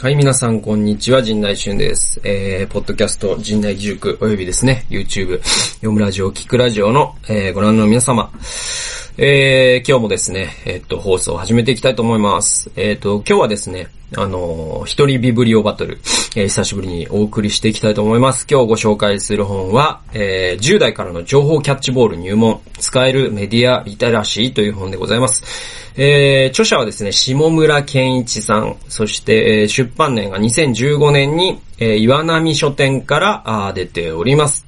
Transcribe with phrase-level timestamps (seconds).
[0.00, 1.22] はい、皆さん、こんにちは。
[1.22, 2.20] 陣内俊です。
[2.22, 8.30] えー、ポッドキャスト、陣内義塾、およびですね、YouTube、読むラジオ、聞くラジオの、えー、ご覧の皆様、
[9.20, 12.70] えー、今日もですね、えっ、と、放送を始めていきたいと思います。
[12.76, 15.98] えっ、と、今日はですね、あの一人ビブリオバトル、
[16.36, 18.46] えー、久しぶりにお送りしていきたいと思います。
[18.48, 25.42] 今日ご紹介する本は、えー、10代からの情報キャッチボール入門、使えるメディアリテラシーという本でございます。
[25.96, 34.67] えー、著者はですね、下村健一さん、そして、えー、出版年が2015年に、えー、岩波書店からあ出ております。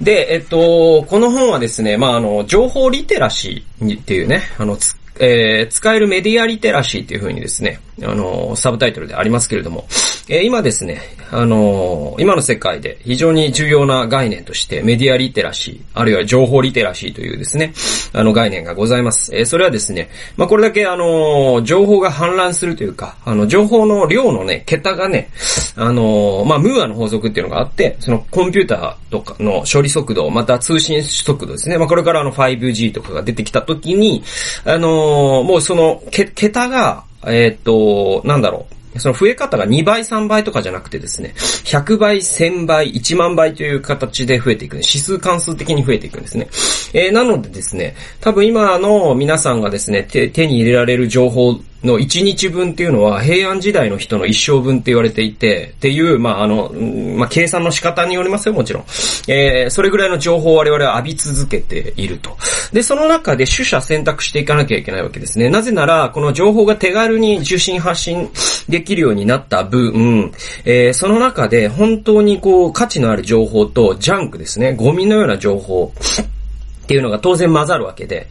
[0.00, 4.76] で、えっと、この本はですね、まあ、あの、情報リテラシーにっていうね、あの、
[5.20, 9.86] えー、使えるメディアリテラシーっていうふうにですね、あの、サブタイトルでありますけれども、
[10.28, 17.72] えー、今ですね、あのー、今の世界で非常に重要な概念としてメディアリテラシー、あるいは情報リテラシーというですね、
[18.12, 19.34] あの概念がございます。
[19.34, 25.30] えー、それはですね、まあ、これだけあの情報が氾濫するというか、あの、情報の量のね、桁がね、
[25.76, 34.22] あのまあ、ムーアの法則っていうのがあって、そのコンピューターとかの処理速度、また通信速度ですね、まあ、これからあの 5G とかが出てきた時に、
[34.64, 38.78] あのもうその、け、桁が、えっ、と、なんだろう。
[38.98, 44.76] その増え方が2倍3倍とかじゃなくてですね、100倍、1000倍、1万倍という形で増えていく。
[44.76, 46.48] 指数関数的に増えていくんですね。
[46.92, 56.72] えー、なのでですね、多分今の皆さんがですね、手手に入れられる情報の1日分っていうのは平安時代の人の一生分って言われていて、っていう、まあ、あの、
[57.16, 58.84] まあ、計算の仕方によりますよ、もちろん。
[59.28, 62.36] えー、それぐらいの情報を我々は浴び続けていると。
[62.72, 65.48] で、その中で取捨選択していかなきゃいけないわけですね。
[65.48, 68.30] なぜなら、この情報が手軽に受信発信
[68.68, 70.32] できるようになった分、
[70.64, 75.92] えー、その中で本当にこう、価値のある情報とジャンクですね、ゴミのような情報、
[76.88, 78.28] っていうのが当然混ざるわけで。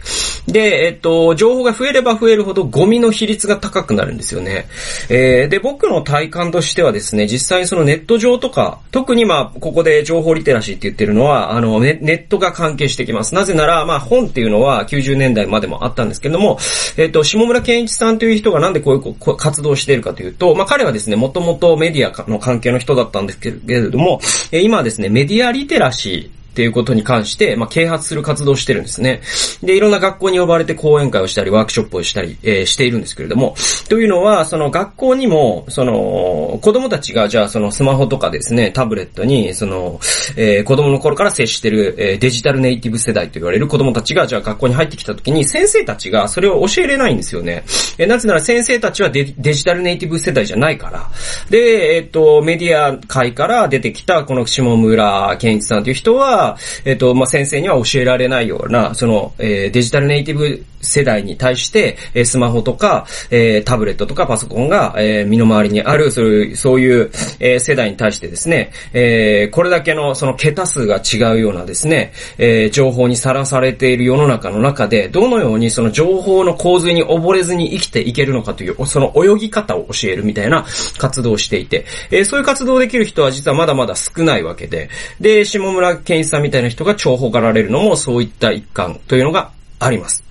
[0.48, 4.66] で、えっと、情報が増えれば増えるほどゴミの比率が高くなるんですよね。
[5.10, 13.36] えー、で、僕の体感としてはですね、実際そのネット上とか、特にまあ、ここで情報リテラシーって言ってるのは、あの、ネットが関係してきます。
[13.36, 16.58] なぜなら、まあ、本っていうのは90年代までもあったんですけども、
[16.98, 24.20] えっと、下村健一さんという人がなんでこういう活動しているかというと、まあ、彼はですね、もともとメディアの関係の人だったんですけれども、
[24.52, 29.22] 今はですね、メディアリテラシー、っていうことに関して、まあ、啓発する活動をしてるんですね。
[29.62, 33.54] で、いろんな学校に呼ばれて講演会をしたり、ワークショップをしたり、えー、しているんですけれども、
[33.90, 40.00] というのは、その学校にも、その、子供たちが、じゃあそのスマホとかですね、タブレットに、その、
[40.36, 47.64] えー、子供の頃から接してる、えー、デジタルネイティブ世代と言われる子供たちが、じゃあ学校に入ってきた時に、先生たちがそれを教えれないんですよね。
[48.00, 51.12] えー、なぜなら先生たちはデデジタルネイティブ世代じゃないから。
[51.52, 56.47] で、えっ、と、メディア界から出てきた、この下村健一さんという人は、
[56.86, 80.66] えっ、と、まあ、先生には教えられないような、その、えー、デジタルネイティブ世代に対して、えー、スマホとか、えー、タブレットとかパソコンが、えー、身の回りにある、そういう、そういう、えー、世代に対してですね、えー、これだけの、その桁数が違うようなですね、えー、情報にさらされている世の中の中で、どのようにその情報の洪水に溺れずに生きていけるのかという、その泳ぎ方を教えるみたいな
[80.98, 90.24] 活動をしていて、えー、そういう活動できる人は実はまだまだ少ないわけで、で、下村健一さんみたいな人が重宝がられるのもそういった一環というのがあります。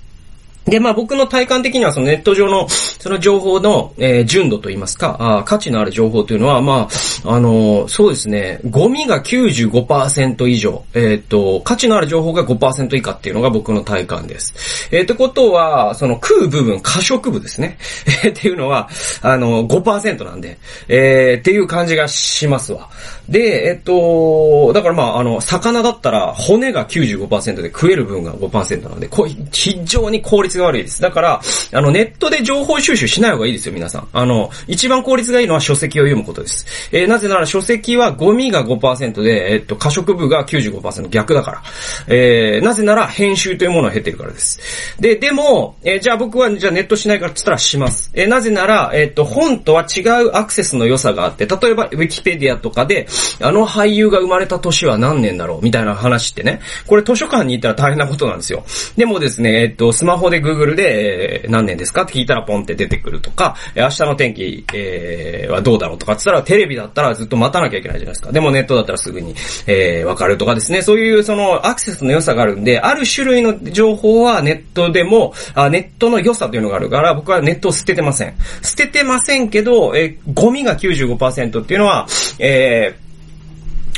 [0.65, 2.69] で、まあ僕の体感的にはそのネット上の
[3.07, 6.89] その情報の、えー、純度といいますか、あ価値のある情報というのは、ま
[7.25, 14.89] あ、あのー、そうですね、ゴミが95%以上、えっ、ー、と、価値のある情報が5%以下っていうのが僕の体感です。
[14.91, 17.79] えー、ってことは、その食う部分、可食部ですね。
[18.25, 18.89] えっていうのは、
[19.23, 22.89] あの5%なんで、え、っていう感じがしますわ。
[23.29, 31.01] で、えっと、だからまあ、あの、魚だったら骨が95%で食える部分が5%なんで、こ非常に効率が悪いです。
[31.01, 31.41] だから、
[31.73, 34.09] あの、ネットで情報収集しない方がいいですよ、皆さん。
[34.13, 36.67] あの、一番効率がいいのは書籍を読むことです。
[36.93, 41.63] えー、なぜなら書籍はゴミが5%で、えっと、可食部が95%逆だから。
[42.09, 44.97] えー、なぜなら編集というものを経てるからです。
[45.01, 48.11] で、でも、えー、じゃあ僕は、じゃあネットしないからって言ったらします。
[48.15, 53.07] えー、なぜなら、えっと、本とは違うアクセスの良さがあって、例えば、ウィキペディアとかで、
[53.41, 56.61] あの俳優が生まれた年は何年だろうみたいな話ってね。
[56.87, 58.65] これ図書館に行ったら大変なことなんですよ。
[58.97, 68.33] でもですね、えっと、スマホで Google で、えー、何年ですかって聞いたらポンって出出てくるとか、明日の天気、えー、はどうだろうとかって言ったらテレビだったらずっと待たなきゃいけないじゃないですか。
[68.33, 69.35] でもネットだったらすぐに、
[69.67, 70.83] えー、わかるとかですね。
[70.83, 78.35] そういうそのアクセスの良さがあるんで、ある種類の情報はネットでも、あネットの良さというのがあるから、僕はネットを捨ててません。
[78.63, 82.07] 捨ててませんけど、えー、ゴミが95%っていうのは、
[82.39, 83.06] えー、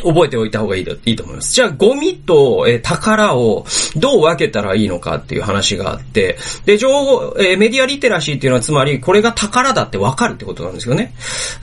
[0.02, 1.52] 覚えておいた方がいいいいと思います。
[1.52, 3.66] じゃあ、ゴミと、えー、宝を
[3.96, 11.14] どう分けたらいいのかっていう話があって、で、情報、えー、メディアリテラシーっていうのはつまり、これが宝だって分かるってことなんですよね。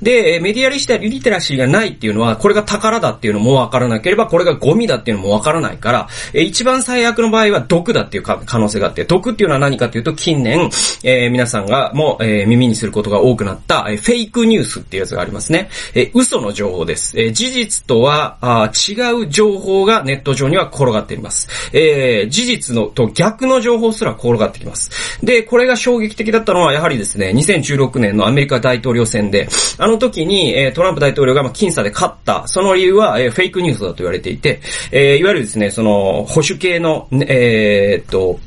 [0.02, 10.70] で、メディアリテラシーがないっていうのは、これが宝だっていうのも分からなければ、これがゴミだっていうのも分からないから、えー、一番最悪の場合は毒だっていう可能性があって、毒っていうのは何かっていうと、近年、
[11.04, 15.70] えー、皆さんがもう、えー、耳にすることが多くなった、えー、フェイクニュースっていうやつがありますね。
[15.94, 17.20] えー、嘘の情報です。
[17.20, 21.48] えー、事実とは、あ違う情報がネット上には転がっています。
[21.74, 24.92] えー、事実のと逆の情報すら転がってきます。
[25.24, 34.62] で、これが衝撃的だったのは、やはりですね、2016年のアメリカ大統領選で、あの時に、えー、トランプ大統領がまあ僅差で勝った、その理由は、えー、フェイクニュースだと言われていて、
[34.92, 38.40] えー、いわゆるですね、その、保守系の、えー、っと、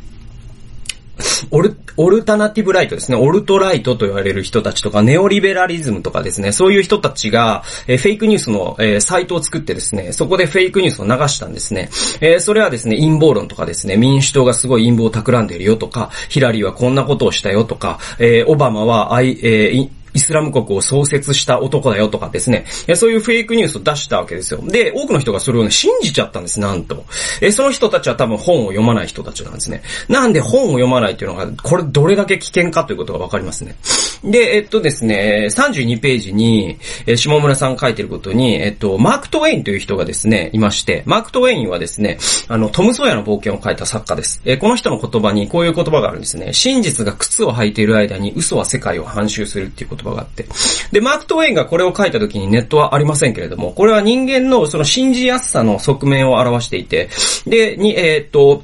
[1.50, 3.16] オル、オルタナティブライトですね。
[3.16, 6.52] オルトライトと言われる人たちとか、ネオリベラリズムとかですね。
[6.52, 11.90] そういう人たちが、えー、フェイクニュースの、えー、サイトを作ってですね、そこでフェイクニュースを流したんですね。
[12.20, 22.64] えー、それはですね、陰謀論とかですね、民主党がすごい陰謀を企んでいるよとか、ヒラリーはこんなことをしたよとか、えー、オバマは、あい、えー、イスラム国を創設した男だよとかですね、
[22.94, 24.60] そういうフェイクニュースを出したわけですよ。
[24.62, 27.04] で、多くの人がそれをね、信じちゃったんです、なんと。
[27.40, 29.82] え、その人たちは多分本を読まない人たちなんですね。
[30.08, 33.76] なんで本を読まないっていうのが、これどれだけ危険かということがわかりますね。
[34.24, 42.18] で、えっとですね、32ページに、え下村さん書いてることに、えっと、マーク・トウェインという人がですね、いまして、マーク・トウェインはですね、
[42.48, 44.40] あの、トム・ソーヤの冒険を書いた作家です。
[44.44, 46.52] えこの人の言葉にこういう言葉があるんですね。
[46.52, 50.46] 真実が靴を履いている間に嘘は世界を反襲するっていう言葉があって。
[50.92, 57.10] で、マーク・トウェインがこれを書いた時にネットはありませんけれども、これは人間のその信じやすさの側面を表していて、
[57.46, 58.62] で、に、えー、っと、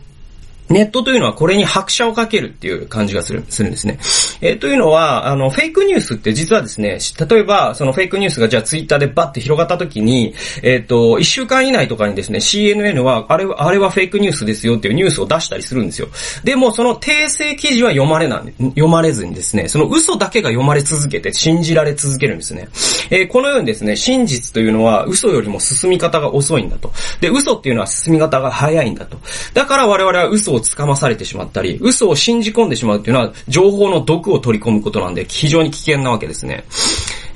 [0.68, 3.98] ネットというのはこれに拍車をかけるっていう感じがする、するんですね。
[4.40, 16.08] えー、というのは、あの、フェイクニュースって実はですね、例えば、そのフェイクニュースがじゃあツイッターでバッて広がった時に、えっ、ー、と、一週間以内とかにですね、CNN は、あれは、あれはフェイクニュースですよっていうニュースを出したりするんですよ。
[16.44, 22.68] でも、その訂正記事は読まれない、読まれずにですね、その嘘だけが読まれ続けて、信じられ続けるんですね。
[23.10, 26.92] えー、このようにですね、真実というのは嘘よりも進み方が遅いんだと。
[27.20, 29.18] で、嘘っていうのは進み方が早いんだと。
[29.52, 36.64] だから我々は嘘をつかまされてしまったり、嘘を信じ込んでしまうっていうのは、情報の毒を取り込むことなんで、非常に危険なわけですね。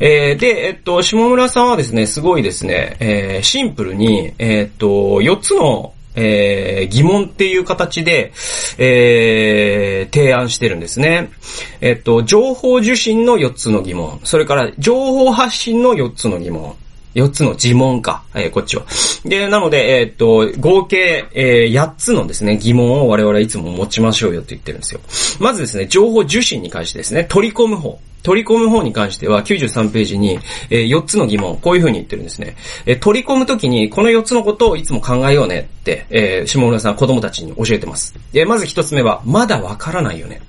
[0.00, 4.86] えー、で、えっと、下村さんはですね、すごいですね、えー、シンプルに、えー、っと、
[5.20, 8.32] 4つのえー、疑問っていう形で、
[8.76, 11.30] えー、提案してるんですね。
[11.80, 14.20] えっと、情報受信の4つの疑問。
[14.24, 16.74] それから、情報発信の4つの疑問。
[17.22, 18.84] 4つの呪文か、えー、こっちは。
[19.24, 25.00] で、なので、えー、っと、合計、えー、8つのですね、疑問を我々いつも持ちましょうよって言ってるんですよ。
[25.40, 27.98] まずですね、情報受信に関してですね、取り込む方。
[28.22, 30.38] 取り込む方に関しては93ページに、
[30.70, 32.56] え、4つの疑問、こういう風に言ってるんですね。
[32.84, 38.14] え、取り込むときにこの4つのことをいつも考えようねって、え、下村さん子供たちに教えてます。
[38.34, 40.40] え、まず1つ目は、まだわからないよね。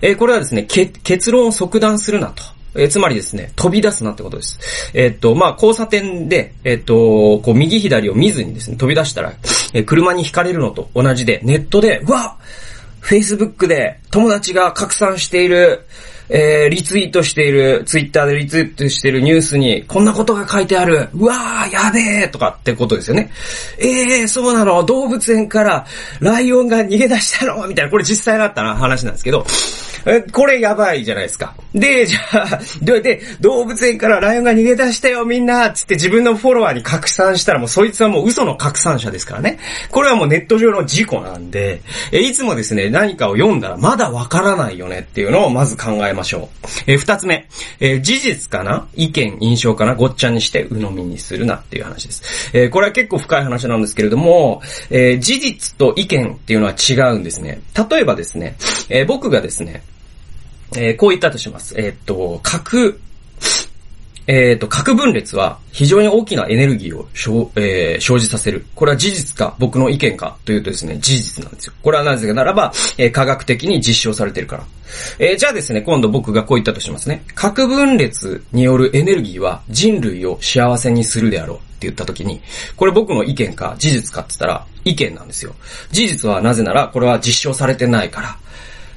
[0.00, 2.42] え、これはですね、結論を即断するなと。
[2.74, 4.58] えー、つまりですね、飛び出すなってことです。
[4.94, 9.32] えー、っと、まあ、交差点で、えー、っと、こう、右左を見ずにですね、飛び出したら、
[9.72, 12.36] え車に惹かれるのと同じで、ネットで、うわ
[13.02, 15.86] !Facebook で友達が拡散している、
[16.30, 21.08] えー、リツイートしている、ツイッターでリツイートしているニュースに、こんなことが書いてある。
[21.14, 23.30] うわー、やべえとかってことですよね。
[23.78, 25.86] えー、そうなの動物園から
[26.20, 29.46] ライオンが逃げ出したのみたいな、これ実際だったな話なんですけど、
[30.32, 31.54] これやばいじゃないですか。
[31.74, 32.60] で、じゃあ、
[33.00, 39.58] で、動物園からライオンが逃げ出したよみんなつって自分のフォロワーに拡散したらもうそいつはもう嘘の拡散者ですからね。
[39.90, 46.68] これはもうネット上の事故なんで、え、いつもですね、何かを読んだらまだわからないよねっていうのをまず考えましょう。
[46.86, 47.48] え、二つ目、
[47.80, 48.88] え、事実かな？
[48.94, 49.94] 意見、印象かな？
[49.94, 52.50] ごっちゃにして鵜呑みにするなっていう話です。
[52.54, 57.60] え、これは結構深い話なんですけれども、え、事実と意見っていうのは違うんですね。
[57.90, 58.56] 例えばですね、
[58.88, 59.82] え、僕がですね、
[60.76, 61.74] えー、こう言ったとします。
[61.78, 63.00] えー、っと、核、
[64.26, 68.66] えー、っと、核分裂は非常に大きなエネルギーを生,、えー、生じさせる。
[68.74, 71.72] これは事実か、僕の意見かというとですね、事実なんですよ。
[71.82, 74.64] これはなぜかならば、えー、科学的に実証されてるから。
[75.18, 77.24] えー、じゃあですね、今度僕がこう言ったとしますね。
[77.34, 82.42] 核分裂によるエネルギーは人類を幸せにするであろうって言った時に、
[82.76, 85.54] これ僕の意見か事実かって言ったら意見なんですよ。
[85.90, 88.36] 事実はなぜならこれは実証されてないから。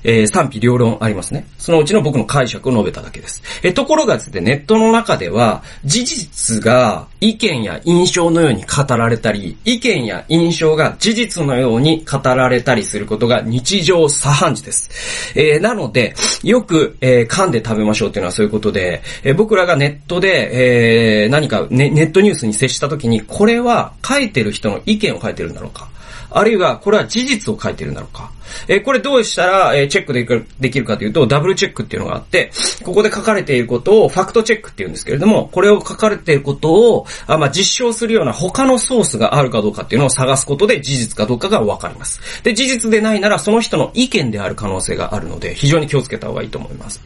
[0.04, 1.48] えー、賛否両論ありますね。
[1.58, 3.42] そのうちの僕の解釈を述べただけです。
[3.64, 14.90] えー、ところがですね、ネットの中では、事実が意見や印象のように語られたり、意見や印象が事実のように語られたりすることが日常茶飯事です。
[15.36, 25.90] えー、なので、よく、えー、噛んで食べましょうっていうのはそういうことで、えー、僕らがネットで、えー、何かネネットニュースに接した時に、これは書いてる人の意見を書いてるんだろうか。
[26.30, 28.32] あるいは、これは事実を書いてるんだろうか。
[28.68, 32.52] えー、これどうしたら、え、チェックできるできるかというと、ダブルチェックっていうのがあって、
[32.84, 42.22] ここで書かれていることをファクトチェックっていうんですけれども、これを書かれていることを、あまあ、実証するような他のソースがあるかどうかっていうのを探すことで事実かどうかがわかります。
[42.44, 47.02] で、事実でないならその人の意見である可能性があるので、非常に気をつけた方がいいと思います。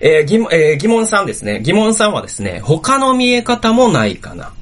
[0.00, 1.60] えー、疑問、えー、疑問さんですね。
[1.62, 4.52] 疑問さんはですね、他の見え方もないかな。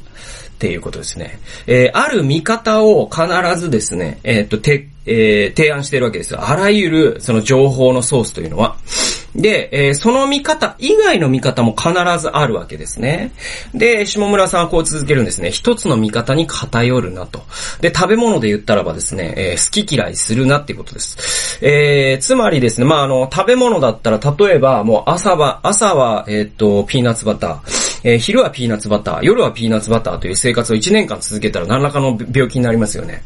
[0.56, 1.38] っていうことですね。
[1.66, 3.26] えー、ある見方を必
[3.60, 6.48] ずですね、えー、っと、て、えー、提案してるわけですよ。
[6.48, 8.76] あらゆる、その情報のソースというのは。
[9.34, 13.32] で、えー、その見方以外の見方も必ずあるわけですね。
[13.74, 15.50] で、下村さんはこう続けるんですね。
[15.50, 17.42] 一つの見方に偏るなと。
[17.82, 21.58] で、食べ物で言ったらばですね、えー、好き嫌いするなっていうことです。
[21.60, 33.24] えー、つまりですね、まあ、あの、食べ物だったら、例えば、もう朝は、朝は、えっと、ピーナッツバター、えー、昼はピーナッツバター、夜はピーナッツバターという生活を1年間続けたら何らかの病気になりますよね。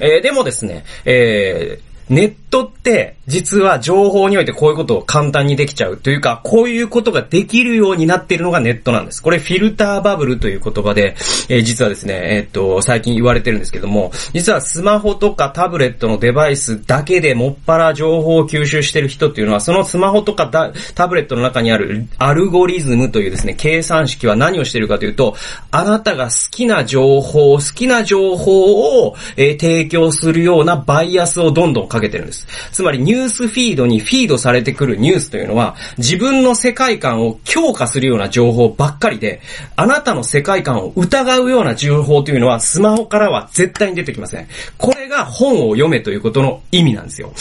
[0.00, 9.22] えー、でもですね、えー、ネットって実は情報においてこういうことを簡単にできちゃうというか、こういうことができるようになっているのがネットなんです。
[9.22, 11.14] これフィルターバブルという言葉で、
[11.48, 20.48] えー、実はですね、えー、っと、最近言われてるんですけども、実はスマホとかタブレットのデバイスだけでもっぱら情報を吸収してる人っていうのは、そのスマホとか
[20.94, 25.36] タブレットの中にあるアルゴリズムというですね、計算式は何をしているかというと、
[25.70, 32.46] あなたが好きな情報、好きな情報を、えー、提供するようなバイアスをどんどんかけてるんです。
[32.72, 39.40] つまりニュースフィードにフィードされてくるニュースというのは、自分の世界観を強化するような情報ばっかりで、
[39.76, 44.48] あなたの世界観を疑うような情報というのは、スマホからは絶対に出てきません。
[44.78, 47.32] これが本を読めということの意味なんですよ。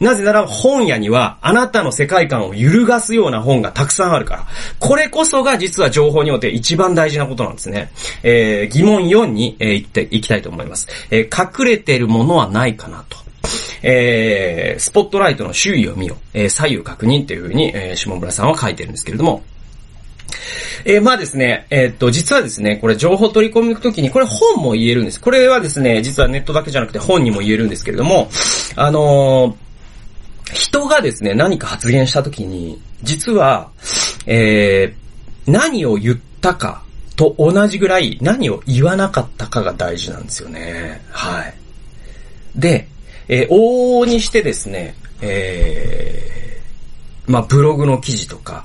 [0.00, 4.46] なぜなら本屋には、あなたの世界観を揺るがすような本がたくさんあるから。
[4.78, 7.90] これこそが実は情報によって一番大事なことなんですね。
[8.22, 10.88] えー、疑問4に、えー、行っていきたいと思います。
[11.10, 13.29] えー、隠れてるものはないかなと。
[13.82, 19.42] えー、スポットライトの周囲を見よ、えー、左右確認っていうふうに、えー、下村さんは書いてるんですけれども、
[20.84, 25.20] えー、まあですね、えー、っと、実はですね、これ情報取り込むときに、これ本も言えるんです。
[25.20, 28.30] これはですね、実はネットだけじゃなくて本にも言えるんですけれども、
[28.76, 33.70] あのー、人がですね、何か発言したときに、実は、
[34.26, 36.82] えー、何を言ったか
[37.16, 41.02] と同じぐらい何を言わなかったかが大事なんですよね。
[41.10, 41.54] はい。
[42.56, 42.88] で、
[43.32, 46.39] えー、往々にしてですね、えー、
[47.30, 48.64] まあ、ブログの記事とか、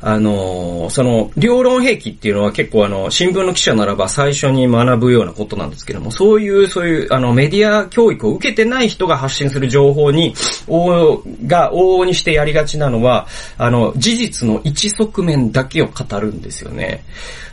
[0.00, 10.34] あのー、その、両論兵器っていうのは結構あの、新聞の記者ならば最初に学ぶようなことなんですけども、そういう、そういう、あの、メディア教育を受けてない人が発信する情報に、
[10.66, 17.04] おが往々にしてやりがちなのは、あの、事実の一側面だけを語るんですよね。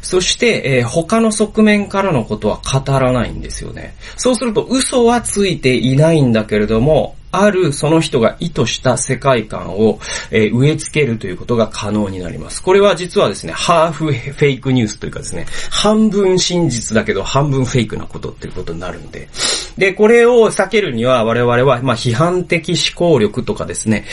[0.02, 3.96] そして、えー、他の側面からのことは語らないんですよね。
[4.16, 10.00] そうすると嘘はついていないんだけれども、あるその人が意図した世界観を、
[10.32, 12.62] 植え付けるということが可能になります。
[12.62, 19.30] これは実はですね、ハーフフェイクニュースというかですね、半分真実だけど半分フェイクなことっていうことになるんで。
[19.78, 24.06] で、これを避けるには我々は、まあ、批判的思考力とかですね、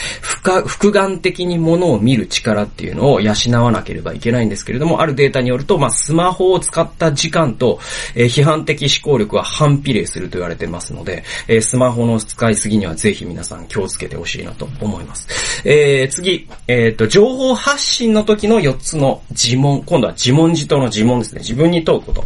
[0.66, 7.78] 複眼的にものを見る力っていうのを養わなければいけないんですけれども、あるデータによると、まあ、スマホを使った時間と、
[8.14, 15.28] えー、批判的思考力は反比例すると言われてますので、えー、スマホの使いすぎにはぜひ皆さん気をつけてほしいなと思います。
[15.68, 19.82] えー、次、えっ、ー、と、情報発信の時の4つの自問。
[19.84, 21.40] 今度は自問自答の自問ですね。
[21.40, 22.25] 自分に問うこと。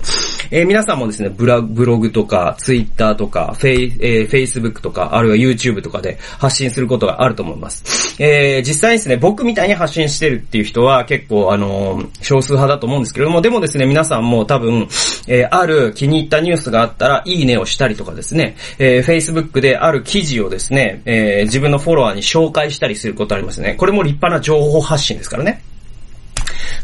[0.53, 8.15] えー、皆さんもですね、ブラブログとか、ツイッターとか、フェイ、えー、Facebook とか、あるいは YouTube とかで発信することがあると思います。
[8.23, 14.87] えー、実際にですね、僕みたいに発信してるっていう人は結構、あのー、少数派だと思うんですけれども、でもですね、皆さんも多分、
[15.27, 23.75] えー、ある気に入ったニュースがあったら、いいねをしたりとかですね、えー、Facebook である記事をですね、ねえー、自分のフォロワーに紹介したりすることありますね。
[23.75, 25.63] これも立派な情報発信ですからね。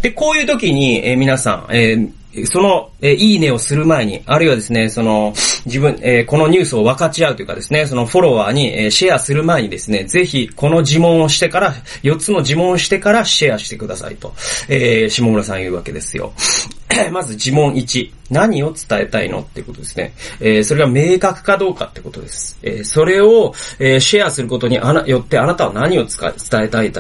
[0.05, 2.13] で、こういう時に、えー、皆さん、えー
[2.47, 5.33] その、えー、いいねをする前に、あるいはですね、その、
[5.67, 14.35] 自分、えー、このニュースを分かち合うというかですね、そのフォロワーに、えー、シェアする前にですね、ぜひ、この呪文をしてから、4つの呪文をしてからシェアしてくださいと、
[14.69, 16.33] えー、下村さん言うわけですよ。
[17.13, 18.11] まず呪文1。
[18.31, 20.13] 何を伝えたいのってことですね。
[20.41, 22.59] えー、それが明確かどうかってことです。
[22.63, 26.33] えー、それを、えー、シェアすることにあな、よってあなたは何を伝
[26.65, 26.93] えたい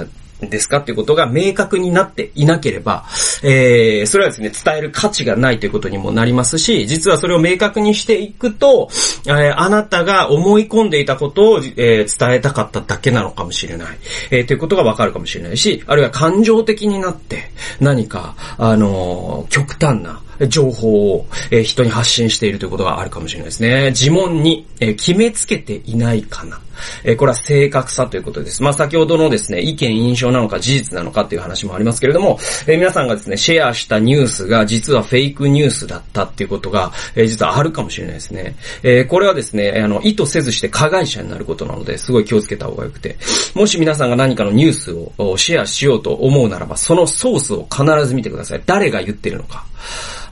[0.51, 3.05] ですかっていうことが明確になっていなければ、
[3.43, 8.89] えー、それはですね、伝える価値がないということにもなりますし、実はそれを明確にしていくと、
[9.27, 13.99] えー、あなたが思い込んでいたことを、えー、伝えたかっただけなのかもしれない。
[14.31, 23.91] えー、ということがわかるかもしれないし、あるいは感情的になって、何か、あのー、極端な、情報を、え、人に発信しているということがあるかもしれないですね。
[23.91, 26.61] 自問に、え、決めつけていないかな。
[27.05, 28.63] えー、これは正確さということです。
[28.63, 38.57] まあ、先ほどのですね、意見、印象なのか事実なのかっていう話もありますけれども、え皆さんがですね、シェアしたニュースが実はフェイクニュースだったっていうことが、え実はあるかもしれないですね。
[38.83, 43.17] えこれはですね、あの、意図せずして加害者になることなので、すごい気をつけた方がよくて、
[43.55, 48.63] もし皆さんが何かのニュースをシェアしようと思うならば、そのソースを必ず見てください。
[48.67, 49.65] 誰が言ってるのか。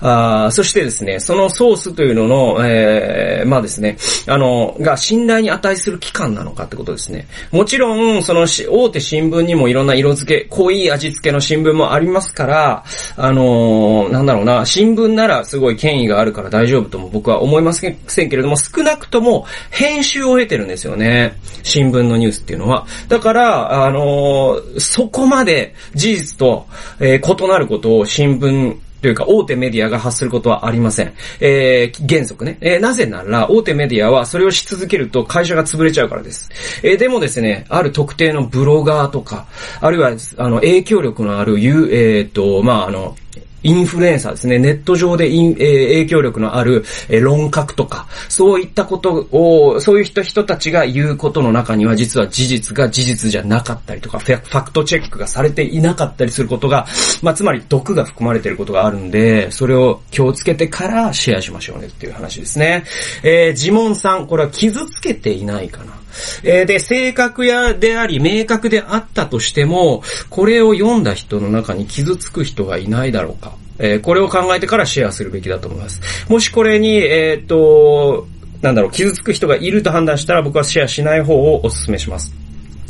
[0.04, 3.96] あそしてですね、そのソースというのの、えー、まあですね、
[4.26, 7.27] あの、が信頼に値する機なのかってことですね。
[7.51, 12.85] もちろん、その大手新聞にもいろんな色付け、濃い味付けの新聞もありますから、
[13.17, 21.39] あのー、なんだろうな、新聞ならすごい権威があるから大丈夫とも僕は思いませんけれども、少なくとも編集を経てるんですよね。
[21.62, 22.87] 新聞のニュースっていうのは。
[23.09, 26.67] だから、あのー、そこまで事実と、
[27.01, 31.12] えー、異なることを新聞というか大手メディアが発することはありません。
[31.40, 32.56] えー、原則ね。
[32.61, 36.49] えー、なぜなら、大手メディアはそれをし続けると会社が潰れちゃうからです。
[36.85, 39.47] えー、でもですね、ある特定のブロガーとか、
[39.80, 43.16] あるいは、あの、影響力のある、えー、っと、まあ、あの、
[43.62, 44.59] インフルエンサーですね。
[44.59, 56.87] ネット上でイン、えー、影響力のある、えー、論客とか、そういったことを、そういう人、人たちが言うことの中には、実は事実が事実じゃなかったりとか、ファクトチェックがされていなかったりすることが、
[57.23, 62.85] まあ、つまり毒が含まれていることがあるんで、それを気をつけてからシェアしましょうねっていう話ですね。
[63.23, 66.01] えー、呪文さん、これは傷つけていないかな？
[66.42, 73.54] えー、で、正確やであり、明確であったとしても、これを読んだ人の中に傷つく人がいないだろうか。
[73.78, 76.00] えー、これを考えてからシェアするべきだと思います。
[76.28, 78.26] もしこれに、えっ、と、
[78.61, 82.35] なんだろう、傷つく人がいると判断したら僕はシェアしない方をお勧めします。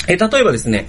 [0.08, 0.86] えー、例えばですね、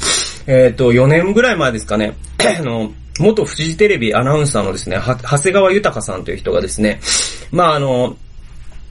[0.48, 2.16] えっ、と、4年ぐらい前ですかね、
[2.60, 7.00] あの、元フジテレビアナウンサーのですね、長谷川豊さんという人がですね、
[7.52, 8.18] まああの、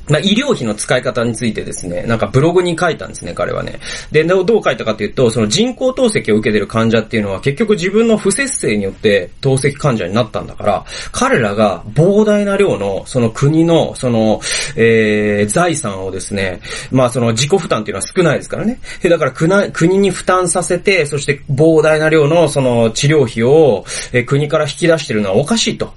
[0.08, 3.78] まあ、医療費の使い方についてですね、なんかブログに書いたんですね、彼はね。
[4.10, 14.40] で、どう書いたかというと、その人工透析を受けてる患者っていうのは結局自分の不節制によって透析患者になったんだから、彼らが膨大な量のその国のその、
[14.76, 18.80] えー、財産をですね、まあその自己負担っていうのは少ないですからね。
[19.02, 25.94] でだから国に負担させて、そして膨大な量のその治療費を、え国から引き出してるのはおかしいと。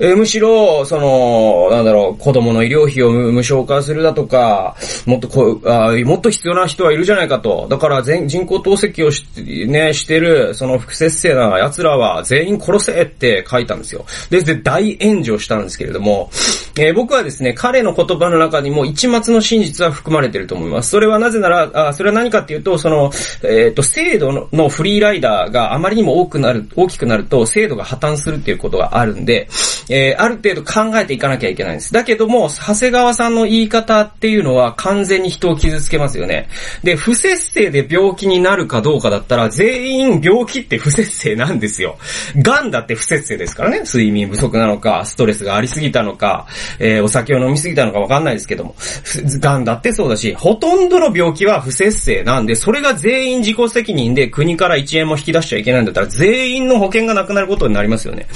[0.00, 7.66] えー、むしろ、その、なんだろう、子供の医療費を無償化するだとか、もっとこうあ、もっと必要な人はいるじゃないかと。
[7.68, 9.26] だから全、人工透析をし、
[9.66, 14.04] ね、してる、その不節制な奴らは全員殺せって書いたんですよ。
[14.30, 16.30] で、で、大炎上したんですけれども、
[16.76, 20.90] えー、僕はですね、彼の言葉の中にも一末の真実は含まれてると思います。
[20.90, 23.10] それはなぜなら、あそれは何かっていうと、その、
[23.42, 29.48] えっ、ー、と、制度のフリーライダーがあまりにも多くなる、大きくなると、制度が破綻するっていうことがあるんで、
[29.88, 31.92] えー、ある程度考えていかなきゃいけないんです。
[31.92, 36.48] だけども、長谷川さんの言い方っていうのは完全に人を傷つけますよね。
[36.82, 41.98] で、不節制で病気になるかどうかだったら、全員病気って不節制なんですよ。
[42.36, 43.80] 癌だって不節制ですからね。
[43.80, 46.46] 睡眠不足なのか、ストレスがありすぎたのか、
[46.78, 48.74] えー、お酒を飲みすぎたのかわかんないですけども。
[49.40, 58.26] 癌だってそうだし、ほとんどの病気は不節制なんで、それが全員自己責任で国から1円も引き出しちゃいけないんだったら、全員の保険がなくなることになりますよね。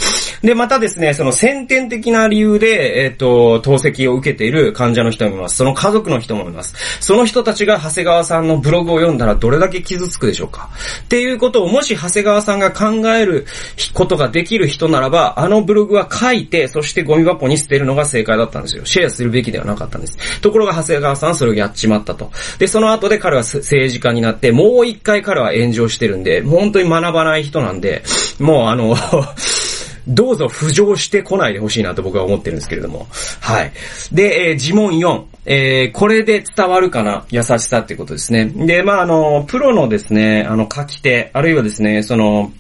[0.43, 5.57] で、またですね、その先天的な理由で、えっ、ー、と、透析を受けている患者の人もいます。
[5.57, 6.77] その家族の人もいます。
[7.01, 10.71] その人たちが長谷川さんのブログを読んだらどれだけ傷つくでしょうか
[11.03, 13.47] っていうことをもし長谷川さんが考える
[13.93, 18.85] ことができる人ならば、あのブログは書いて、そしてゴミ箱に捨てるのが正解だったんですよ。
[18.85, 20.41] シェアするべきではなかったんです。
[20.43, 22.31] ところが長谷川さんはそれをやっちまったと。
[22.61, 28.05] で、その後で彼は政治家になって、もう一回彼は炎上してるんで、もう本当に学ばない人なんで、
[28.39, 28.95] もうあの
[30.07, 33.07] どうぞ浮上してこないでほしいなと僕は思ってるんですけれども。
[33.41, 33.73] はい。
[34.13, 35.25] で、えー、呪文4。
[35.45, 37.25] えー、これで伝わるかな？
[37.31, 38.47] 優しさってことですね。
[38.47, 42.53] で、まあ、あの、プロのですね、あの、書き手、あるいはですね、その、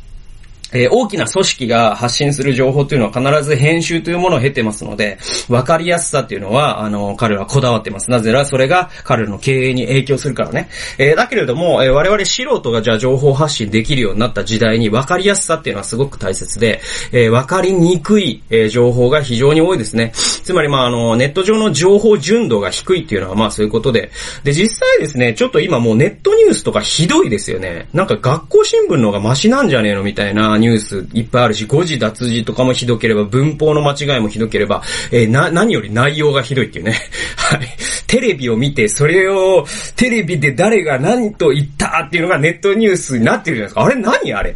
[0.72, 8.10] えー、大きな組織が発信する情報というのは必ず編集というものを経てますので、わかりやすさっていうのは、あの、彼はこだわってます。
[8.10, 10.68] なぜならそれが彼の経営に影響するからね。
[10.98, 16.80] えー、だけれども、えー、我々素人がじゃあ情報発信できるようになった時代にわかりやすさっていうのはすごく大切で、
[17.12, 20.12] えー、わかりにくい、え、情報が非常に多いですね。
[20.14, 24.10] つまりまああの、ネット上の情報純度が低いっていうのはまあそういうことで、
[24.44, 27.88] で、実際ですね、ちょっと今もうネットニュースとかひどいですよね。
[27.92, 36.92] なんか学校新聞の方がマシなんじゃねえのみたいなニュースいっぱいあるし、誤字脱字とかもひどければ、文法の間違いもひどければ、えー、な、何より内容がひどいっていうね。
[37.36, 37.68] はい。
[38.06, 43.84] テレビを見て、それを、テレビで誰が何と言ったっていうのがネットニュースになってるじゃないですか。
[43.84, 44.54] あれ何あれ？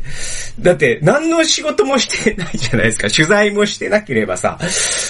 [0.61, 3.09] だって、何の仕事もしてないじゃないですか。
[3.09, 4.59] 取材もしてなければさ、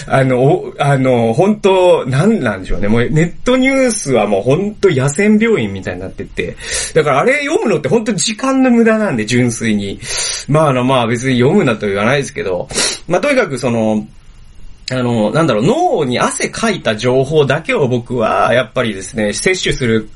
[0.06, 2.88] あの、あの、本当何なんでしょうね。
[2.88, 6.56] もうネットニュースはもう本当野戦病院みたいになってて。
[6.94, 10.00] だからあれ読むのって本当時間の無駄なんで、純粋に。
[10.48, 12.68] まああの、まあ別に読むなと言わないですけど、
[13.08, 14.06] まあとにかくその、
[14.90, 20.08] あの、なんだろう、脳に汗かいた情報だけを僕は、やっぱりですね、摂取する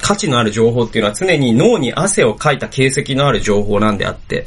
[0.00, 4.44] 価値のある情報っていうのは常に脳に汗をかいた形跡のある情報なんであって、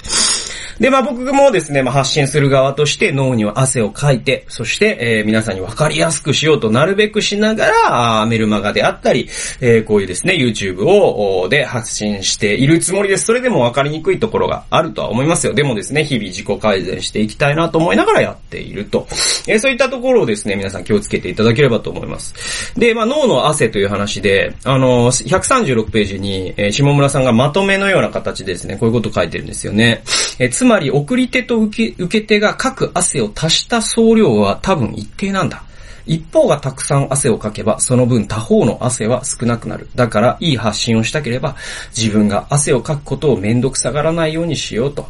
[0.79, 9.29] で、まあ僕もですね、まあ発信する側として脳には汗をかいて、そして、えー、皆さんに分かりやすくしようとなるべくしながら、あメルマガであったり、
[9.61, 13.25] えー、こういうですね、YouTube を、で発信しているつもりです。
[13.25, 15.53] それでも分かりにくいところがあるとは思いますよ。
[15.53, 19.07] でもですね、日々自己改善していきたいなと思いながらやっていると。
[19.47, 22.73] えー、そういったところをですね、皆さん気をつけていただければと思います。
[22.77, 30.03] で、まあ脳の汗という話で、あの、136ページに、えー、下村さんがまとめのような形でですね、こういうこと書いてるんですよね。
[30.39, 35.61] えー、つまり、送り手と受け受け手が書く汗を足した総量は多分一定なんだ。
[36.07, 39.87] 一方がたくさん汗をかけば、その分他方の汗は少なくなる。
[39.93, 41.55] だから、いい発信をしたければ、
[41.95, 45.07] 自分が汗をかくことをめんどくさがらないようにしようと。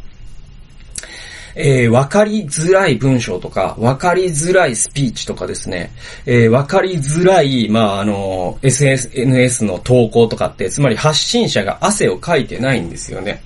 [1.56, 5.94] えー、わかりづらい文章とか、わかりづらいスピーチとかですね、
[6.26, 13.42] えー、わかりづらい、まあ、あの、SNS の投稿とかって、つまり発信者が汗をかいてないんですよね。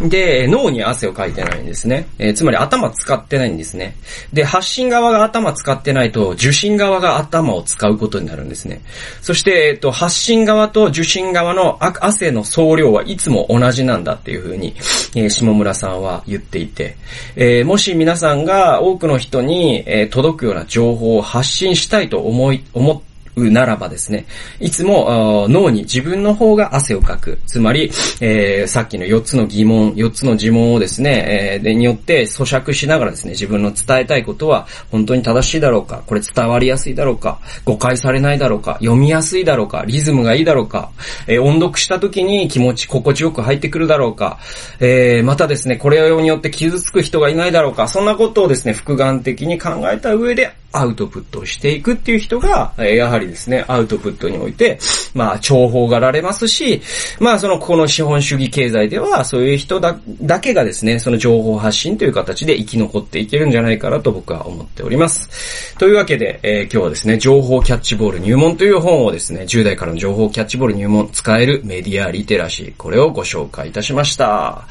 [0.00, 2.08] で、脳に汗をかいてないんですね。
[2.18, 3.96] えー、つまり頭使ってないんですね。
[4.32, 8.80] で、発信側が頭使ってないと、受信側が頭を使うことになるんですね。
[9.22, 14.74] そして、えっ、と、発信側と受信側の汗の総量はいつも同じなんだっていうふうに、
[15.16, 16.96] えー、下村さんは言っていて、
[17.34, 23.07] えー、もし皆さんが多くの人に、え、届くような情報を発信したいと思い、思って
[23.38, 24.26] うならばですね、
[24.60, 27.38] いつも脳に自分の方が汗をかく。
[27.46, 40.90] つまり、えー、さっきの4つの疑問、4つの呪文をですね、えー、でによって咀嚼しながらですね、自分の伝えたいことは本当に正しいだろうか、これ伝わりやすいだろうか、誤解されないだろうか、読みやすいだろうか、リズムがいいだろうか、
[41.26, 44.38] えー、音読した時に気持ち心地よく入ってくるだろうか、
[44.80, 54.78] えー、またですね、これによって傷つく人がいないだろうか、そんなことをですね、複眼的に考えた上でアウトプットをしていくっていう人が、やはりですね、アウトプットにおいて、
[55.14, 56.82] まあ、重宝がられますし、
[57.20, 65.76] まあ、その、この資本主義経済では、そういう人だ、だけがですね、その情報発信という形で生き残っていけるんじゃないかなと僕は思っております。
[65.78, 74.66] というわけで、えー、今日はですね、情報キャッチボール入門という本をですね、10代からの情報キャッチボール入門、使えるメディアリテラシー、これをご紹介いたしました。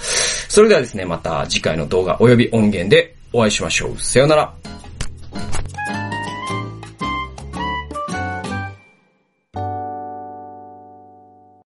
[0.47, 3.99] それではですね、また次回の動画及び音源でお会いしましょう。
[3.99, 4.53] さようなら。